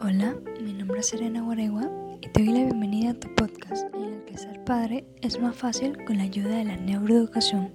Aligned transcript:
Hola, 0.00 0.36
mi 0.60 0.74
nombre 0.74 1.00
es 1.00 1.08
Serena 1.08 1.42
Guaregua 1.42 1.90
y 2.20 2.28
te 2.28 2.44
doy 2.44 2.52
la 2.52 2.64
bienvenida 2.66 3.10
a 3.10 3.14
tu 3.14 3.34
podcast 3.34 3.92
en 3.96 4.04
el 4.04 4.24
que 4.26 4.38
ser 4.38 4.62
padre 4.62 5.04
es 5.22 5.40
más 5.40 5.56
fácil 5.56 6.04
con 6.04 6.18
la 6.18 6.22
ayuda 6.22 6.58
de 6.58 6.64
la 6.66 6.76
neuroeducación. 6.76 7.72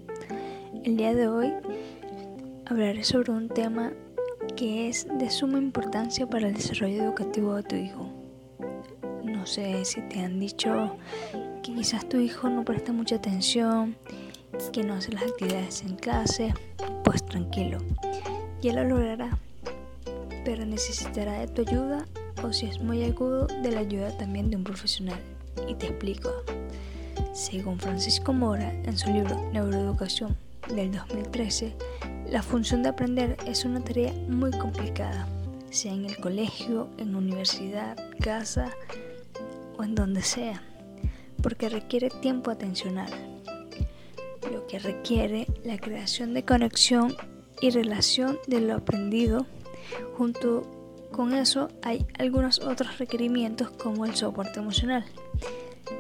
El 0.86 0.96
día 0.96 1.14
de 1.14 1.28
hoy 1.28 1.54
hablaré 2.66 3.04
sobre 3.04 3.34
un 3.34 3.50
tema 3.50 3.92
que 4.56 4.88
es 4.88 5.06
de 5.20 5.30
suma 5.30 5.58
importancia 5.58 6.26
para 6.26 6.48
el 6.48 6.54
desarrollo 6.54 7.04
educativo 7.04 7.56
de 7.56 7.64
tu 7.64 7.76
hijo. 7.76 8.10
No 9.26 9.46
sé 9.46 9.84
si 9.84 10.00
te 10.04 10.22
han 10.22 10.40
dicho 10.40 10.96
que 11.62 11.74
quizás 11.74 12.08
tu 12.08 12.22
hijo 12.22 12.50
no 12.50 12.64
presta 12.64 12.94
mucha 12.94 13.16
atención, 13.16 13.98
que 14.72 14.84
no 14.84 14.94
hace 14.94 15.12
las 15.12 15.24
actividades 15.24 15.82
en 15.82 15.98
clase, 15.98 16.54
pues 17.04 17.26
tranquilo, 17.26 17.80
ya 18.62 18.72
lo 18.72 18.86
logrará 18.86 19.38
pero 20.46 20.66
necesitará 20.66 21.40
de 21.40 21.48
tu 21.48 21.62
ayuda 21.62 22.06
o 22.44 22.52
si 22.52 22.66
es 22.66 22.80
muy 22.82 23.04
agudo, 23.04 23.48
de 23.48 23.72
la 23.72 23.82
ayuda 23.82 24.16
también 24.18 24.50
de 24.50 24.58
un 24.58 24.64
profesional. 24.64 25.20
Y 25.68 25.76
te 25.76 25.88
explico. 25.88 26.30
Según 27.34 27.80
Francisco 27.80 28.34
Mora, 28.34 28.72
en 28.84 28.98
su 28.98 29.12
libro 29.12 29.36
Neuroeducación 29.52 30.36
del 30.74 30.92
2013, 30.92 31.74
la 32.30 32.42
función 32.42 32.84
de 32.84 32.90
aprender 32.90 33.38
es 33.46 33.66
una 33.66 33.84
tarea 33.84 34.14
muy 34.28 34.52
complicada, 34.52 35.28
sea 35.70 35.94
en 35.94 36.06
el 36.06 36.18
colegio, 36.18 36.90
en 36.98 37.16
universidad, 37.16 37.98
casa 38.20 38.72
o 39.78 39.84
en 39.84 39.96
donde 39.96 40.22
sea, 40.22 40.62
porque 41.42 41.70
requiere 41.70 42.10
tiempo 42.10 42.52
atencional, 42.52 43.12
lo 44.52 44.68
que 44.68 44.80
requiere 44.80 45.48
la 45.64 45.78
creación 45.78 46.34
de 46.34 46.44
conexión 46.44 47.16
y 47.62 47.70
relación 47.70 48.38
de 48.48 48.62
lo 48.62 48.76
aprendido 48.76 49.46
Junto 50.18 50.64
con 51.12 51.34
eso 51.34 51.70
hay 51.82 52.06
algunos 52.18 52.60
otros 52.60 52.98
requerimientos 52.98 53.70
como 53.72 54.06
el 54.06 54.16
soporte 54.16 54.60
emocional. 54.60 55.06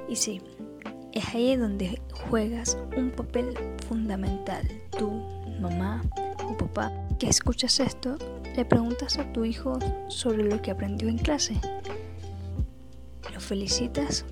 Y 0.09 0.15
sí, 0.15 0.41
es 1.13 1.35
ahí 1.35 1.55
donde 1.55 2.01
juegas 2.29 2.77
un 2.97 3.11
papel 3.11 3.53
fundamental. 3.87 4.67
Tú, 4.97 5.11
mamá 5.59 6.01
o 6.43 6.57
papá, 6.57 6.91
que 7.19 7.27
escuchas 7.27 7.79
esto, 7.79 8.17
le 8.55 8.65
preguntas 8.65 9.17
a 9.17 9.31
tu 9.31 9.45
hijo 9.45 9.77
sobre 10.07 10.43
lo 10.43 10.61
que 10.61 10.71
aprendió 10.71 11.07
en 11.07 11.17
clase. 11.17 11.59
Lo 13.33 13.39
felicitas 13.39 14.25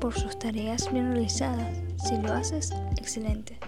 por 0.00 0.14
sus 0.14 0.38
tareas 0.38 0.92
bien 0.92 1.12
realizadas. 1.12 1.76
Si 2.04 2.16
lo 2.16 2.32
haces, 2.32 2.72
excelente. 2.96 3.58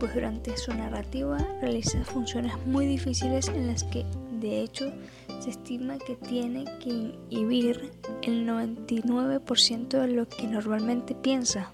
Pues 0.00 0.14
durante 0.14 0.56
su 0.56 0.72
narrativa 0.72 1.38
realiza 1.60 2.04
funciones 2.04 2.54
muy 2.66 2.86
difíciles 2.86 3.48
en 3.48 3.66
las 3.66 3.84
que 3.84 4.06
de 4.40 4.62
hecho, 4.62 4.92
se 5.40 5.50
estima 5.50 5.98
que 5.98 6.16
tiene 6.16 6.64
que 6.82 7.14
inhibir 7.30 7.92
el 8.22 8.46
99% 8.46 9.88
de 9.88 10.08
lo 10.08 10.28
que 10.28 10.46
normalmente 10.46 11.14
piensa 11.14 11.70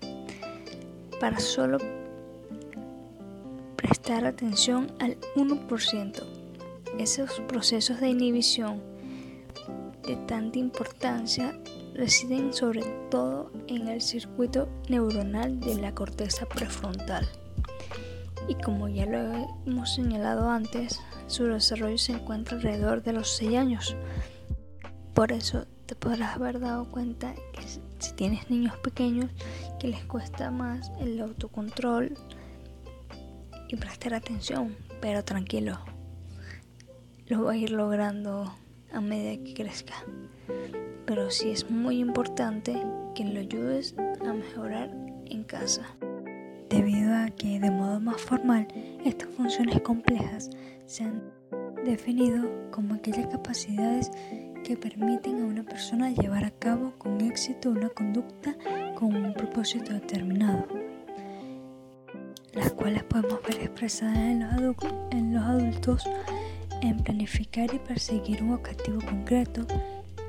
para 1.20 1.38
solo 1.38 1.78
prestar 3.76 4.26
atención 4.26 4.92
al 5.00 5.16
1%. 5.36 6.22
Esos 6.98 7.40
procesos 7.48 8.00
de 8.00 8.08
inhibición 8.08 8.80
de 10.06 10.16
tanta 10.26 10.58
importancia 10.58 11.58
residen 11.94 12.52
sobre 12.52 12.82
todo 13.10 13.50
en 13.68 13.88
el 13.88 14.00
circuito 14.00 14.68
neuronal 14.88 15.60
de 15.60 15.76
la 15.76 15.94
corteza 15.94 16.46
prefrontal. 16.46 17.28
Y 18.48 18.54
como 18.56 18.88
ya 18.88 19.06
lo 19.06 19.18
hemos 19.66 19.94
señalado 19.94 20.50
antes, 20.50 21.00
su 21.26 21.44
desarrollo 21.44 21.98
se 21.98 22.12
encuentra 22.12 22.56
alrededor 22.56 23.02
de 23.02 23.12
los 23.12 23.36
6 23.36 23.56
años. 23.56 23.96
Por 25.14 25.32
eso 25.32 25.66
te 25.86 25.94
podrás 25.94 26.36
haber 26.36 26.60
dado 26.60 26.90
cuenta 26.90 27.34
que 27.52 27.62
si 27.98 28.12
tienes 28.14 28.50
niños 28.50 28.76
pequeños 28.78 29.30
que 29.78 29.88
les 29.88 30.04
cuesta 30.04 30.50
más 30.50 30.90
el 31.00 31.20
autocontrol 31.20 32.16
y 33.68 33.76
prestar 33.76 34.14
atención, 34.14 34.76
pero 35.00 35.24
tranquilo, 35.24 35.78
lo 37.26 37.44
va 37.44 37.52
a 37.52 37.56
ir 37.56 37.70
logrando 37.70 38.54
a 38.92 39.00
medida 39.00 39.42
que 39.42 39.54
crezca. 39.54 39.94
Pero 41.06 41.30
sí 41.30 41.50
es 41.50 41.70
muy 41.70 41.98
importante 41.98 42.74
que 43.14 43.24
lo 43.24 43.40
ayudes 43.40 43.94
a 43.98 44.32
mejorar 44.32 44.90
en 45.26 45.44
casa. 45.44 45.86
Debido 46.74 47.14
a 47.14 47.30
que 47.30 47.60
de 47.60 47.70
modo 47.70 48.00
más 48.00 48.20
formal 48.20 48.66
estas 49.04 49.28
funciones 49.28 49.80
complejas 49.82 50.50
se 50.86 51.04
han 51.04 51.22
definido 51.84 52.50
como 52.72 52.94
aquellas 52.94 53.28
capacidades 53.28 54.10
que 54.64 54.76
permiten 54.76 55.40
a 55.40 55.46
una 55.46 55.62
persona 55.62 56.10
llevar 56.10 56.42
a 56.42 56.50
cabo 56.50 56.92
con 56.98 57.20
éxito 57.20 57.70
una 57.70 57.90
conducta 57.90 58.56
con 58.96 59.14
un 59.14 59.34
propósito 59.34 59.92
determinado, 59.92 60.66
las 62.54 62.72
cuales 62.72 63.04
podemos 63.04 63.40
ver 63.44 63.60
expresadas 63.60 64.18
en 64.18 64.40
los, 64.40 64.76
en 65.12 65.32
los 65.32 65.44
adultos 65.44 66.04
en 66.82 66.96
planificar 67.04 67.72
y 67.72 67.78
perseguir 67.78 68.42
un 68.42 68.54
objetivo 68.54 68.98
concreto 69.00 69.64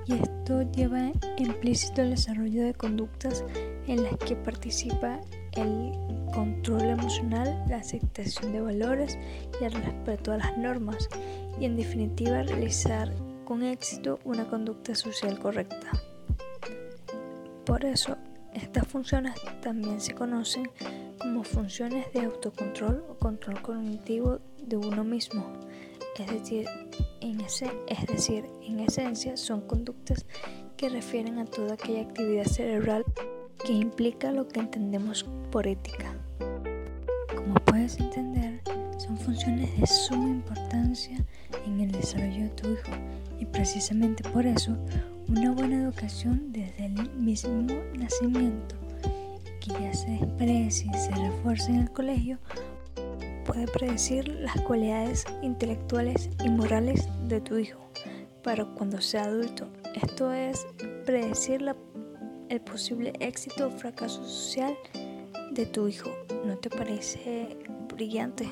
y 0.05 0.13
esto 0.13 0.61
lleva 0.73 1.11
implícito 1.38 2.03
el 2.03 2.11
desarrollo 2.11 2.61
de 2.61 2.75
conductas 2.75 3.44
en 3.88 4.03
las 4.03 4.16
que 4.17 4.35
participa 4.35 5.19
el 5.55 5.93
control 6.33 6.89
emocional, 6.89 7.63
la 7.69 7.77
aceptación 7.77 8.51
de 8.51 8.61
valores 8.61 9.17
y 9.59 9.63
el 9.63 9.71
respeto 9.71 10.33
a 10.33 10.38
las 10.38 10.57
normas 10.57 11.07
y 11.59 11.66
en 11.66 11.77
definitiva 11.77 12.43
realizar 12.43 13.11
con 13.45 13.63
éxito 13.63 14.19
una 14.25 14.45
conducta 14.45 14.95
social 14.95 15.39
correcta. 15.39 15.91
Por 17.66 17.85
eso, 17.85 18.17
estas 18.53 18.88
funciones 18.88 19.33
también 19.61 19.99
se 19.99 20.13
conocen 20.13 20.69
como 21.19 21.43
funciones 21.43 22.11
de 22.13 22.22
autocontrol 22.22 23.03
o 23.09 23.16
control 23.16 23.61
cognitivo 23.61 24.39
de 24.61 24.77
uno 24.77 25.03
mismo. 25.03 25.45
Es 26.17 26.31
decir, 26.31 26.67
en 27.22 27.41
ese, 27.41 27.72
es 27.87 28.05
decir, 28.07 28.45
en 28.61 28.79
esencia 28.79 29.35
son 29.35 29.61
conductas 29.61 30.25
que 30.77 30.89
refieren 30.89 31.39
a 31.39 31.45
toda 31.45 31.73
aquella 31.73 32.01
actividad 32.01 32.45
cerebral 32.45 33.05
que 33.63 33.73
implica 33.73 34.31
lo 34.31 34.47
que 34.47 34.59
entendemos 34.59 35.25
por 35.51 35.67
ética. 35.67 36.13
Como 37.35 37.55
puedes 37.66 37.99
entender, 37.99 38.61
son 38.97 39.17
funciones 39.17 39.77
de 39.79 39.88
suma 39.88 40.29
importancia 40.29 41.17
en 41.66 41.79
el 41.79 41.91
desarrollo 41.91 42.43
de 42.43 42.49
tu 42.49 42.69
hijo 42.69 42.91
y 43.39 43.45
precisamente 43.45 44.27
por 44.29 44.45
eso 44.45 44.75
una 45.27 45.51
buena 45.51 45.83
educación 45.83 46.51
desde 46.51 46.85
el 46.85 47.11
mismo 47.16 47.67
nacimiento 47.97 48.75
que 49.59 49.72
ya 49.72 49.93
se 49.93 50.16
exprese 50.16 50.85
y 50.85 50.97
se 50.97 51.11
refuerce 51.16 51.72
en 51.72 51.81
el 51.81 51.91
colegio 51.91 52.39
puede 53.45 53.67
predecir 53.67 54.27
las 54.27 54.59
cualidades 54.61 55.25
intelectuales 55.41 56.29
y 56.43 56.49
morales 56.49 57.07
de 57.27 57.41
tu 57.41 57.57
hijo 57.57 57.79
para 58.43 58.66
cuando 58.66 59.01
sea 59.01 59.23
adulto. 59.25 59.67
Esto 59.95 60.31
es 60.33 60.67
predecir 61.05 61.61
la 61.61 61.75
el 62.50 62.61
posible 62.61 63.13
éxito 63.19 63.67
o 63.67 63.72
fracaso 63.72 64.23
social 64.23 64.78
de 65.51 65.66
tu 65.66 65.88
hijo. 65.88 66.09
¿No 66.45 66.57
te 66.57 66.69
parece 66.69 67.57
brillante? 67.94 68.47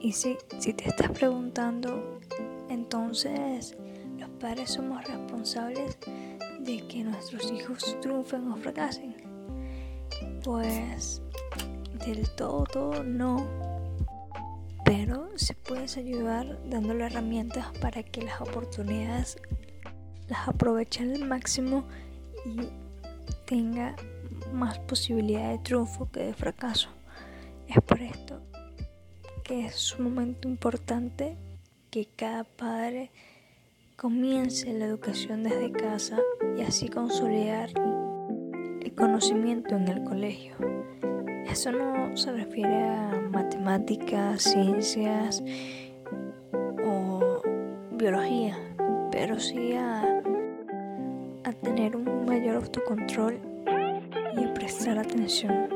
Y 0.00 0.12
si, 0.12 0.36
si 0.58 0.72
te 0.72 0.88
estás 0.88 1.10
preguntando, 1.10 2.20
entonces 2.68 3.76
los 4.18 4.28
padres 4.40 4.70
somos 4.70 5.02
responsables 5.04 5.98
de 6.60 6.86
que 6.86 7.04
nuestros 7.04 7.50
hijos 7.52 7.96
triunfen 8.00 8.50
o 8.50 8.56
fracasen. 8.56 9.16
Pues 10.44 11.22
del 12.06 12.28
todo, 12.30 12.64
todo 12.64 13.02
no. 13.02 13.46
Pero 14.84 15.30
se 15.36 15.54
puedes 15.54 15.96
ayudar 15.96 16.58
dándole 16.68 17.06
herramientas 17.06 17.66
para 17.80 18.02
que 18.02 18.22
las 18.22 18.40
oportunidades 18.40 19.38
las 20.28 20.48
aprovechen 20.48 21.14
al 21.14 21.24
máximo 21.26 21.84
y 22.44 22.56
tenga 23.46 23.96
más 24.52 24.78
posibilidad 24.80 25.50
de 25.50 25.58
triunfo 25.58 26.10
que 26.10 26.20
de 26.20 26.34
fracaso. 26.34 26.88
Es 27.68 27.80
por 27.82 28.00
esto 28.00 28.40
que 29.42 29.66
es 29.66 29.74
sumamente 29.74 30.48
importante 30.48 31.36
que 31.90 32.08
cada 32.16 32.44
padre 32.44 33.10
comience 33.96 34.72
la 34.72 34.86
educación 34.86 35.42
desde 35.42 35.70
casa 35.70 36.18
y 36.56 36.62
así 36.62 36.88
consolidar 36.88 37.70
el 38.80 38.94
conocimiento 38.94 39.76
en 39.76 39.88
el 39.88 40.02
colegio. 40.02 40.56
Eso 41.46 41.72
no 41.72 42.16
se 42.16 42.32
refiere 42.32 42.84
a 42.84 43.28
matemáticas, 43.30 44.42
ciencias 44.42 45.42
o 46.84 47.42
biología, 47.92 48.56
pero 49.12 49.38
sí 49.38 49.74
a 49.74 50.13
a 51.44 51.52
tener 51.52 51.96
un 51.96 52.26
mayor 52.26 52.56
autocontrol 52.56 53.38
y 54.36 54.44
a 54.44 54.54
prestar 54.54 54.98
atención. 54.98 55.68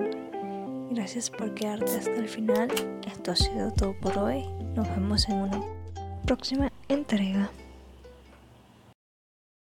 Gracias 0.90 1.30
por 1.30 1.54
quedarte 1.54 1.96
hasta 1.96 2.16
el 2.16 2.28
final. 2.28 2.68
Esto 3.06 3.32
ha 3.32 3.36
sido 3.36 3.72
todo 3.72 3.94
por 4.00 4.16
hoy. 4.18 4.44
Nos 4.74 4.88
vemos 4.88 5.28
en 5.28 5.36
una 5.36 5.60
próxima 6.24 6.72
entrega. 6.88 7.50